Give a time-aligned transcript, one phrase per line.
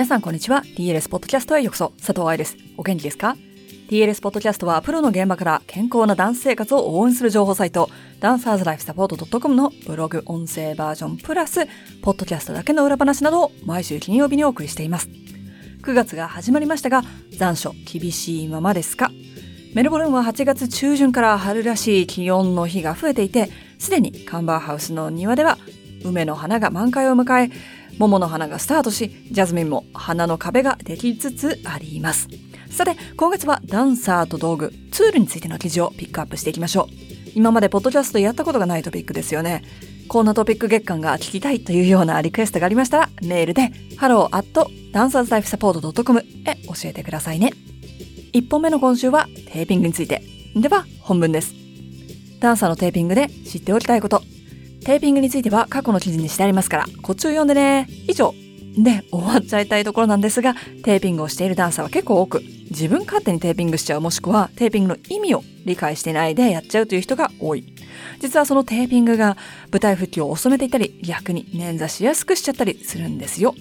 [0.00, 0.62] 皆さんこんにちは。
[0.62, 1.92] TLS ポッドキャストへようこそ。
[1.98, 2.56] 佐藤愛です。
[2.78, 3.36] お元気ですか
[3.90, 11.66] ？TLS ポッドキャストはプロの現場から健康なダンス生活を応援する情報サイトダンサーズライフサポート .com のブログ音声バージョンプラス
[12.00, 15.10] ポッドキャストだけの裏話などを毎週金曜日にお送りしています。
[15.82, 17.02] 9月が始まりましたが
[17.36, 19.10] 残暑厳しいままですか？
[19.74, 25.58] メルボルンは8月中旬から春らしい気温の日が増えていてすでにカンバーハウスの庭では
[26.02, 32.28] 梅の花が満開を迎え桃の花がスタートし、ジャズミンも花の壁ができつつあります。
[32.70, 36.86] さて、今月はダンサーと道具、ツールについての記事をピックアップしていきましょう。
[37.34, 39.62] 今までポッドキャストやったことがないトピックですよね。
[40.08, 46.30] こんなトピック月間が聞きたいというようなリクエストがありましたら、メールで hello.dancerslifesupport.com へ教
[46.84, 47.52] えてくださいね。
[48.32, 50.22] 1本目の今週はテーピングについて。
[50.56, 51.52] では、本文です。
[52.40, 54.22] ダンサーのテーピングで知っておきたいこと。
[54.90, 57.86] テーピングについては過去の記事にしてありますから、こっちを読んでね。
[58.08, 58.34] 以上。
[58.76, 67.72] で、終わっちゃいたいところなんですが、テーピングをしているダンサーは結構多く、自分勝手にテーピングしちゃうもしくは、テーピングの意味を理解してないでやっちゃうという人が多い。
[68.18, 69.36] 実はそのテーピングが
[69.70, 73.54] 舞台復帰を遅めていたり、逆に捻挫しやすくしちゃったりするんですよ。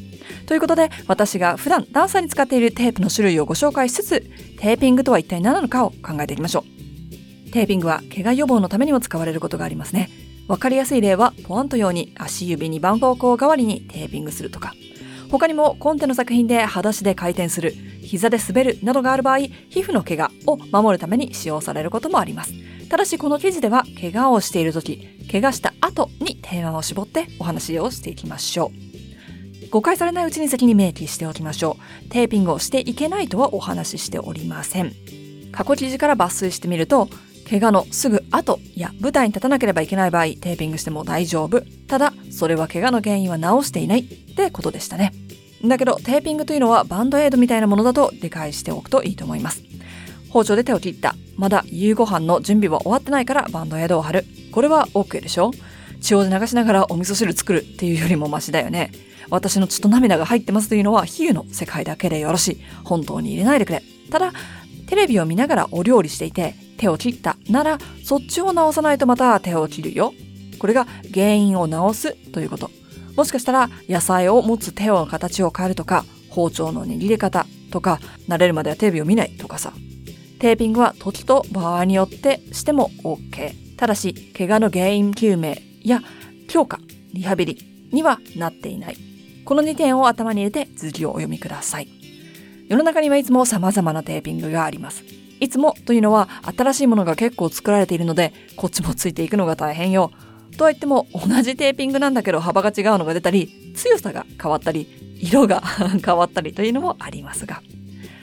[0.48, 4.22] ということで、私が普段ダンサーに使っているテープの種類をご紹介しつつ、
[4.58, 6.64] テーピングとは一体何なのかを考えていきましょ
[7.48, 7.52] う。
[7.52, 10.10] テーピングは怪我予防のためにも使われることがありますね。
[10.50, 14.74] わかりやすい例は、ポワント用に足指に番号項代わりにテーピングするとか、
[15.30, 19.52] 他にもコンテの作品で裸足で回転する、膝で滑るなどがある場合、皮
[19.84, 22.54] 膚の怪我を守るために使用されることもあります。
[22.90, 28.72] ただしこの記事では、怪我をしている時、怪我した後にテーマを絞ってお話をしていきましょ
[29.66, 29.70] う。
[29.70, 32.10] 誤解されないうちに先に明記しておきましょう。
[32.10, 34.96] テーピングをしていけないとはお話ししておりません。
[35.52, 37.08] 過去記事から抜粋してみると、
[37.50, 41.64] 怪我のすぐ後や舞台に立たなければいけない場合、テーピングしても大丈夫。
[41.88, 45.14] ただ、それは怪我の原因は治していないってことでしたね。
[45.66, 49.64] だけど、テーピングというのはバンドエイドみたいなものだと理解しておくといいと思います。
[50.30, 51.16] 包丁で手を切った。
[51.38, 54.26] まだ夕ご飯の準備は終わってないからバンドエイドを貼る。
[54.52, 55.50] これは OK でしょ
[56.02, 58.92] 血を流しながらお味噌汁作るっていうよりもマシだよね。
[59.32, 62.62] 私の血と涙が入ってますというのは比喩の世界だけでよろしい。
[62.84, 63.82] 本当に入れないでくれ。
[64.12, 64.34] ただ、
[64.86, 70.14] テレビを見ながらお料理していて手を切ったならそっちを直さないとまた手を切るよ。
[70.58, 72.72] これが原因を直すということ。
[73.16, 79.74] もしかしたら野菜を持つ手の形を変えるとか包丁の握り方とか慣れるまではテレビを見ないとかさ。
[80.40, 83.76] テーピングは時と場合によってしても OK。
[83.76, 86.02] ただし怪我の原因究明や
[86.48, 86.80] 強化、
[87.14, 88.98] リハビリにはなっていない。
[89.44, 91.88] この2点を頭に入れて続きをお読みください。
[92.70, 95.19] 世の中にはいつも様々なテーピングがあります。
[95.40, 100.12] いつもというのは新しいものが結構作られているので、こっちもついていくのが大変よ。
[100.58, 104.88] とは言っても同じテーピングなんだけど幅が違うのが出たり、強さが変わったり、
[105.22, 105.62] 色が
[106.04, 107.62] 変わったりというのもありますが。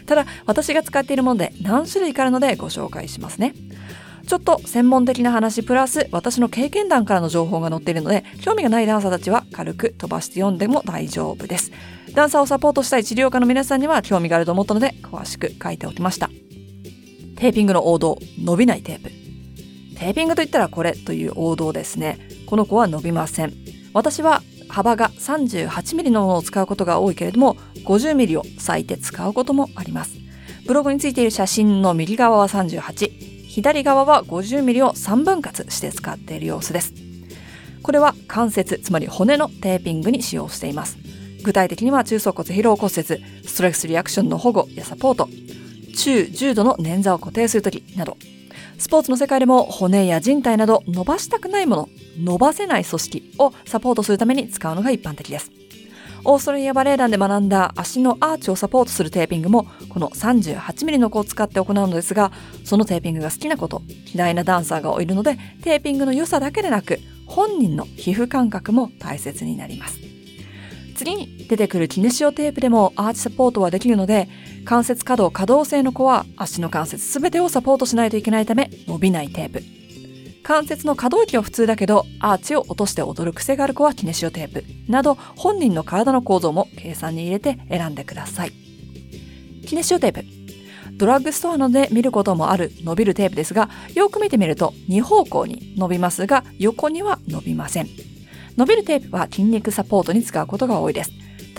[0.07, 3.55] ただ私が使っているもので何種類かあるのでご紹介しますね。
[4.27, 11.71] ちょっと専門的な話プラス私の経験談からの情報が載っているので興味がないダンサーたちは軽く飛ばして読んでも大丈夫です。
[12.15, 16.31] ダンサーをサポートしたい治療家の皆さんには興味があると思ったので詳しく書いておきました。
[17.37, 19.11] テーピングの王道、伸びないテープ。
[19.99, 22.19] テーピングといったらこれという王道ですね。
[22.47, 23.53] この子は伸びません。
[23.93, 30.17] 私は幅が 38mm のものを使うことが多いけれども、50mm を割いて使うこともあります。
[30.67, 36.95] ブログについている写真の右側は38、左側は 50mm を3分割して使っている様子です。
[37.83, 40.99] これは関節、つまり骨のテーピングに使用しています。
[41.45, 45.29] 具体的には中足骨疲労骨折、ストレスリアクションの保護やサポート、
[45.97, 48.17] 中重度の捻挫を固定するときなど、
[48.79, 51.89] スポーツの世界でも骨や人体など伸ばしたくないもの、
[52.23, 55.51] 伸ばせない組織をサポートするために使うのが一般的です。
[56.29, 62.33] オーストラリアバレエ団で学んだ足のアーチをサポートするテーピングもこの 38mm の子を使って行うのですが、
[62.65, 63.83] そのテーピングが好きなこと、
[64.13, 70.01] 嫌いなダンサーがいるので、テーピングの良さだけでなく、本人の皮膚感覚も大切になります。
[70.97, 74.29] 次に出てくるキネシオテープでもアーチサポートはできるので、
[74.67, 79.63] 関節可動可動性の子は足の関節すべてをサポートしないといけないため伸びないテープ。
[80.43, 88.53] 関節の可動域は普通だけど、アーチを落として踊る癖がある子はキネシオテープなど本人の体の構造も計算に入れて選んでください。
[89.67, 90.25] キネシオテープ。
[90.97, 97.89] ドラッグストアなどで見ることもある伸びるテープですが、よく見てみると2方向に伸びますが、横には伸びません。
[98.57, 101.13] 伸びるテープは筋肉サポートに使うことが多いです。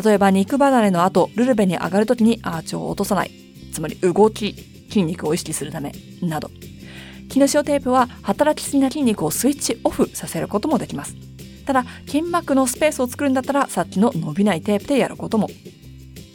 [0.04, 3.32] 例えば肉離れの後、ルルベに上がるときにアーチを落とさない。
[3.72, 4.54] つまり動き、
[4.90, 5.92] 筋肉を意識するため、
[6.22, 6.50] など。
[7.30, 11.16] キノシオテープは働きすぎな筋肉をスイッチオフさせることもできます。
[11.66, 15.50] ただ、筋膜のスペースを作るんだったら、さっきの伸びないテープでやることも。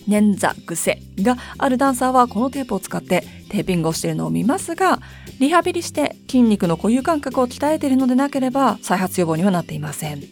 [0.09, 5.01] 捻挫癖があるダンサーはこのテープを使ってテーピングをしているのを見ますが
[5.39, 10.23] リハビリして筋肉の固有感覚を鍛えているのでなければ再発予防にはなっていません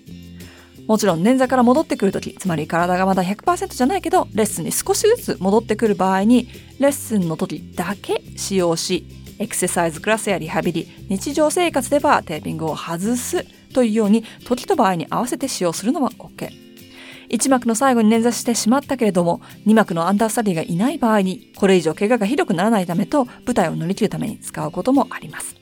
[0.91, 6.49] もちろん捻挫から戻ってくるときつまり体がまだ100%じゃないけどレッスンに少しずつ戻ってくる場合に
[6.81, 9.07] レッスンの時だけ使用し
[9.39, 16.51] エクササイズクラスやリハビリ日常生活ではテーピングを外すというように時と場合に合わせて使用するのは OK
[17.29, 25.60] 1幕の最後に捻挫してしまったけれども2幕のアンダースタディがいない場合にこれ以上怪我がひどくならないためと舞台を乗り切るために使うこともあります。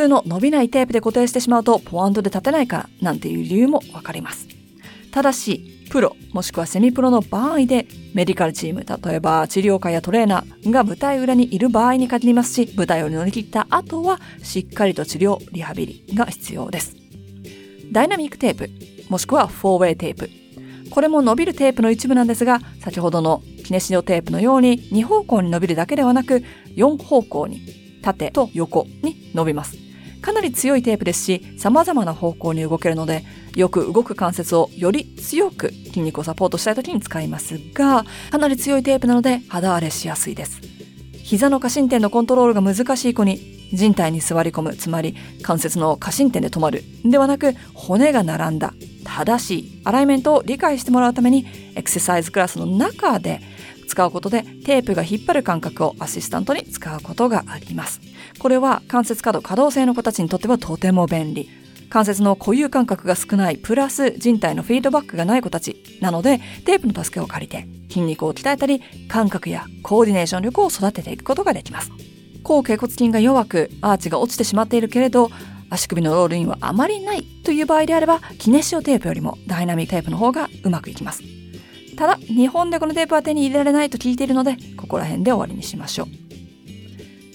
[0.00, 4.48] 通の伸びないテープで固定してしまうとポワンドで立てないからなんていう理由もわかります。
[5.10, 16.96] ただしプロもしくはセミプロの場合でメディカルチーム例えば治療家やトレーナーが舞台裏にいる場合に限りますし舞台を乗り切った後はしっかりと治療リハビリが必要です。
[17.92, 18.70] ダイナミックテープ
[19.10, 20.30] もしくはフォーウェイテープ。
[20.90, 26.42] これも伸びるテープの一部なんですが先ほどのキネシオテープのように2方向に伸びるだけではなく
[26.76, 29.89] 4方向に縦と横に伸びます。
[30.20, 33.24] かなり強いテープですし様々な方向に動けるので
[33.56, 40.60] よく動く関節をより強く筋肉をサポートしたい時に使いますがかなり強いテープなので肌荒れしやすいです
[41.22, 48.74] 膝の過伸点のコントロールが難しい子に人体に座り込むつまり関節の過伸点で止まるではなく骨が並んだ
[49.04, 51.46] 正しいアライメントを理解してもらうために
[51.76, 53.40] エクササイズクラスの中で
[53.88, 58.09] 使うことでテープが引っ張る感覚をアシスタントに使うことがあります。
[58.40, 61.48] これは関節可動可動性の子たちにとってはとても便利。
[61.90, 71.90] 関節の固有感覚が少ないプラス人体のフィードバックがない子たちなのでテープの助けを借りて筋肉を鍛えたり感覚やコーディネーション力を育てていくことができます。
[72.44, 75.30] 後脛骨筋が弱くアーチが落ちてしまっているけれど
[75.68, 81.22] 足首のロールインはあまりないという場合であればキネシオテープよりもダイナミックテープの方がうまくいきます。
[81.96, 86.19] ただ日本でこのテープは手に入れられないと聞いているのでここら辺で終わりにしましょう。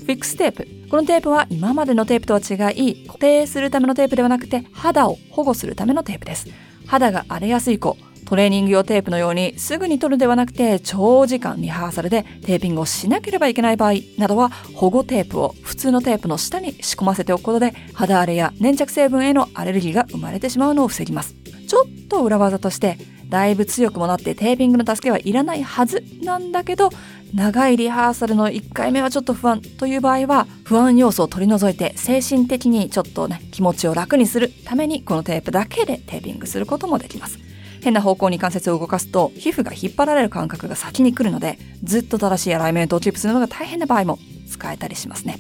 [0.06, 0.68] フィックステープ。
[0.92, 6.48] このテープは今までのテープとは違い、固定するためのテープではなくて肌を保護するためのテープです。
[6.86, 21.36] 肌が荒れやすい子、トレーニング用テープのようにすぐに取るではなくて長時間リハーサルでテーピングをしなければいけない場合などは保護テープを普通のテープの下に仕込ませておくことで肌荒れや粘着成分へのアレルギーが生まれてしまうのを防ぎます。
[21.68, 22.98] ちょっと裏技として
[23.30, 26.89] だいぶ強くもなってテーピングの助けはいらないはずなんだけど
[27.33, 37.39] 長いリハーサルの1回目はちょっと不安という場合は不安要素を取り除いて精神的にちょっとね気持ちを楽にするためにこのテープだけでテーピングすることもできます。
[37.83, 44.18] 変な方向に関節を動かすと皮膚が引っ張られる感覚が先に来るのでずっと正しいアライメントをキープするのが大変な場合も
[44.50, 45.39] 使えたりしますね。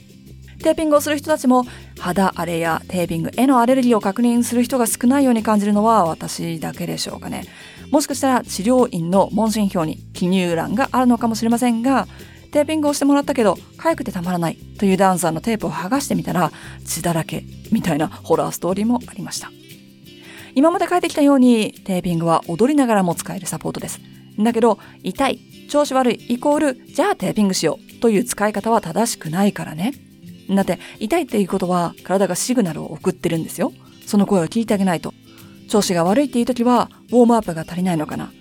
[0.61, 1.63] テーピングをする人たちも
[1.99, 7.45] 肌荒れやテーピングへのアレルギーを確認する人が少ないように感じるのは私だけでしょうかね。
[7.95, 12.09] もしかしたら治療院の問診票に記入欄があるのかもしれませんが
[12.51, 16.51] テーピングをしてもらったけど痒くてたまらないというダンサーのテープを剥がしてみたら
[16.83, 19.49] 血だらけみたいなホラーストーリーもありました。
[20.55, 24.01] 今まで書いてきたようにテーピングは踊りながらも使えるサポートです。
[24.39, 25.39] だけど痛い
[25.69, 29.93] 調子悪いイコールじゃあテーピングしようという使い方は正しくないからね。
[30.49, 33.71] だって痛いっていうことは体がシグナルを送ってるんですよ。
[34.05, 35.13] その声を聞いてあげないと。
[35.69, 38.31] 調子が悪いっていう時は、ウォームアップが足りないのかな？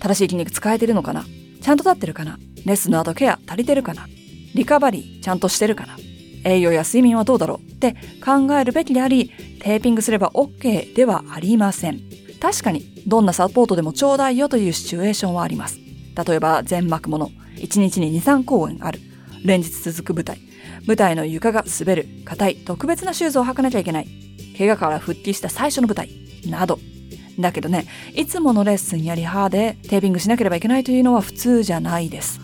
[0.00, 1.24] 正しい筋肉使えてるのかな？
[1.60, 2.38] ちゃんと立ってるかな？
[2.64, 4.06] レッスンの後ケア足りてるかな？
[4.54, 5.96] リカバリーちゃんとしてるかな？
[6.44, 7.70] 栄養や睡眠はどうだろう？
[7.70, 9.30] って考えるべきであり、
[9.60, 12.00] テーピングすれば OK ではありません。
[12.40, 15.78] 確かに、どんなサポートでもちょうだいよというシチュエーションはあります。
[16.26, 18.98] 例えば、全幕もの、1日に2、3公演ある。
[19.44, 20.38] 連日続く舞台。
[20.86, 24.08] 舞台の床が滑る、硬い、特別なシューズを履かなきゃいけない。
[24.56, 26.08] 怪我から復帰した最初の舞台。
[26.46, 26.78] など。
[27.38, 32.40] だけどね、いつものレッスンやリハでテーピングしなければいけないというのは普通じゃないです。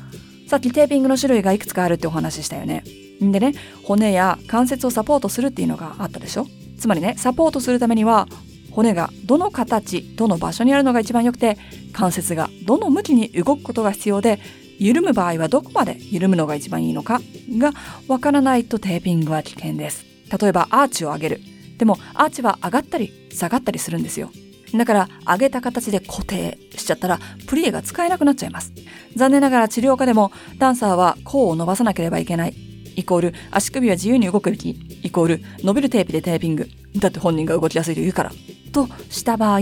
[0.48, 2.84] さっきテーピングの種類がいくつかあるってお話ししたよね。
[3.22, 6.46] んでね、骨や関節をサポートするっていうのがあったでしょ
[6.78, 8.28] つまりね、サポートするためには、
[8.70, 11.56] 骨がどの形、どの場所にあるのが一番良くて、
[11.92, 14.38] 関節がどの向きに動くことが必要で、
[14.78, 17.20] 緩む場合はどこまで緩むのが一番いいのか
[17.58, 17.72] が
[18.08, 20.04] わからないとテーピングは危険です。
[20.38, 21.40] 例えばアーチを上げる。
[21.78, 24.30] でもアーチは上がったり下がったりするんですよ。
[24.74, 28.72] だから上げた形で固定しちゃったらプリエが使えなくなっちゃいます。
[29.14, 32.54] 残念ながら治療家でもダンサーは甲を伸ばさなければいけない。
[32.96, 34.70] イコール足首は自由に動くべき。
[35.02, 36.68] イコール伸びるテープでテーピング。
[36.96, 38.32] だって本人が動きやすいと言うから。
[38.72, 39.60] とした場合、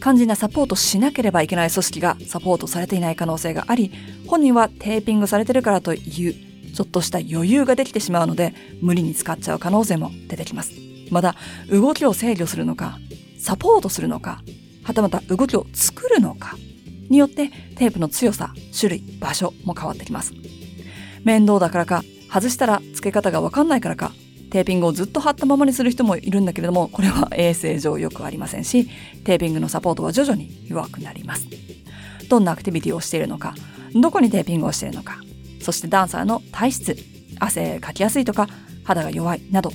[0.00, 3.90] 肝心なサポートしなければいけない組織がサポートされていない可能性があり、
[4.26, 6.34] 本人はテーピングされてるからという
[6.74, 10.95] ちょっとした余裕ができてしまうので無理に使っちゃう可能性も出てきます。
[11.10, 11.36] また
[11.70, 12.98] 動きを制御するのか
[13.38, 14.42] サポートするのか
[14.82, 16.56] はたまた動きを作るのか
[17.08, 20.32] によってテープの強さ、種類、場所も変わってきます。
[21.24, 24.12] 面倒だからか、外したら付け方がわかんないからか、
[24.50, 28.88] テーピングをずっと貼ったままにする人もいるんだけれども、これは 衛生上よくありませんし、
[29.24, 31.46] テーピングのサポートは徐々に弱くなります。
[32.28, 33.54] どんなアクティビティをしているのか、
[33.94, 35.20] どこにテーピングをしているのか、
[35.60, 36.96] そしてダンサーの体質、
[37.38, 38.48] 汗かきやすいとか、
[38.84, 39.72] 肌が弱いなど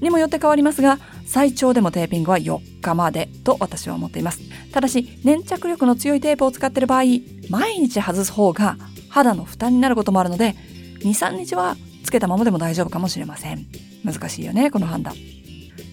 [0.00, 4.40] にもよって変わりますが、最長でもテーピングは4日までと私は思っています。
[4.72, 7.02] ただし、粘着力の強いテープを使っている場合、
[7.50, 8.76] 毎日外す方が
[9.08, 10.54] 肌の負担になることもあるので、
[11.00, 13.66] 2、3日はつけたままでも大丈夫かもしれません。
[14.04, 15.14] 難しいよね、この判断。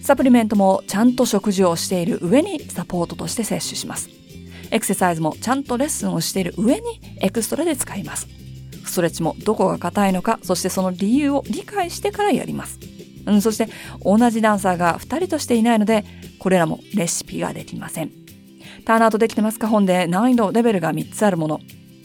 [0.02, 4.08] サプリメントもちゃんと食事をしている上にサポートとして摂取します。
[4.70, 8.28] エクササイズもちゃんとレッスンをしている上にエクストラで使います。
[8.84, 12.78] ストレッチもどこが硬いのか、そしてその理由を理解してからやります。
[13.26, 13.68] うん、そして
[14.02, 16.04] 同じダンサーが2人としていないので、
[16.38, 18.10] これらもレシピができません。
[18.84, 19.66] ターンアウトできてますか？
[19.66, 21.60] 本で難易度レベルが3つあるもの。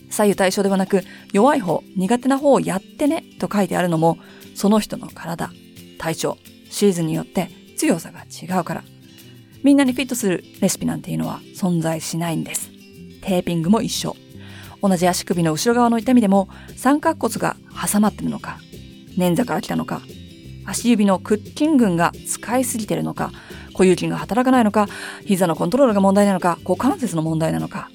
[0.09, 4.17] 左右対称ではなく、弱い方、苦手な方をやってねと書いてあるのも、
[4.55, 5.51] その人の体、
[5.99, 6.37] 体調、
[6.69, 8.83] シーズンによって強さが違うから。
[9.63, 12.71] みんなにフィットするレシピなんていうのは存在しないんです。
[13.21, 14.17] テーピングも一緒。
[14.81, 17.55] 同じ足首の後ろ側の痛みでも三角骨が
[17.91, 18.59] 挟まってるのか、
[19.17, 20.01] 捻挫から来たのか、
[20.65, 23.31] 足指の屈筋群が使いすぎてるのか、
[23.73, 24.87] 小有筋が働かないのか、
[25.25, 27.89] 膝のコントロールが問題なのか、股関節の問題なのか、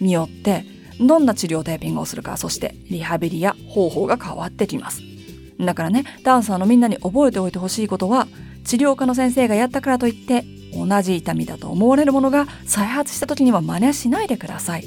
[0.00, 0.64] によって、
[1.00, 5.02] どんな治療テーピングをするか、そしてリハビリや方法が変わってきます。
[5.60, 8.26] だからね、ダンサーのみんなに覚えておいてほしいことは、
[8.64, 10.44] 治療科の先生がやったからといって、
[10.74, 14.84] 同じ痛みだと思われるものが再発した時には真似しないでください。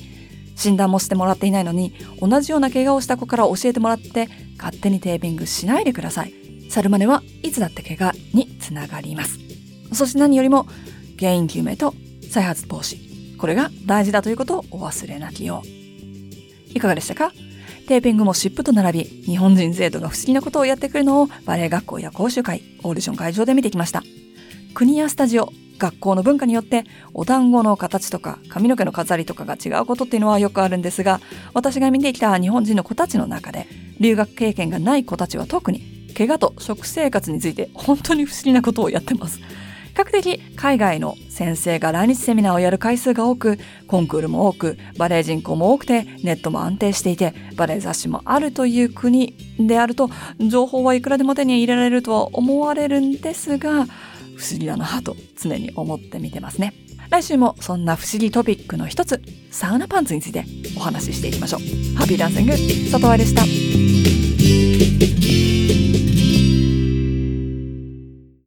[0.55, 6.38] 診断もしてもらっていないのに、同じような怪我をした子から教えてもらって、勝手にテーピングしないでください。
[6.69, 9.39] サルマネはいつだって怪我につながります。
[9.91, 10.67] そして何よりも
[11.19, 11.93] 原因究明と
[12.31, 13.37] 再発防止。
[13.37, 15.67] これが大事だということをお忘れなきよう。
[16.77, 17.31] いかがでしたか？
[17.87, 24.03] テーピングも湿布と並び、日本人生徒が不思議なことをやってくるのをバレエ学校や講習会、オーディション会場で見てきました。
[24.75, 26.83] 国やスタジオ、学校の文化によって
[27.15, 31.19] お団子の形とか髪の毛の飾りとかが違うことっていうのはよくあるんですが、
[31.55, 33.65] 私が見てきた日本人の子たちの中で、
[33.99, 39.39] 留学経験がない子たちは特に怪我と食生活について本当に不思議なことをやってます。
[39.39, 53.87] 比較的海外の先生が来日セミナーをやる回数が多く、コンクールも多く、バレエ人口も多くて、ネットも安定していて、バレエ雑誌もあるという国であると、情報はいくらでも手に入れられるとは思われるんですが、
[54.37, 56.73] 不思議だなと常に思って見てますね。
[57.09, 60.45] 来週もそんな不思議トピックの一つ、サウナパンツについて
[60.77, 61.59] お話ししていきましょう。
[61.97, 63.43] ハッピーダンシング、里和でした。